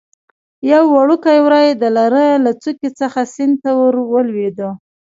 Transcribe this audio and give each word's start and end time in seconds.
یو 0.71 0.83
وړکی 0.95 1.37
وری 1.45 1.67
د 1.81 1.83
لره 1.97 2.25
له 2.45 2.51
څوکې 2.61 2.89
څخه 2.99 3.19
سیند 3.33 3.55
ته 3.63 3.71
ور 3.79 3.95
ولوېده. 4.11 4.69